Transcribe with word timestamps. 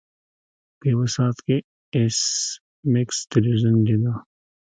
په 0.77 0.83
یو 0.91 1.01
ساعت 1.15 1.37
کې 1.45 1.57
ایس 1.95 2.19
میکس 2.93 3.17
تلویزیون 3.31 3.77
لیده 3.87 4.13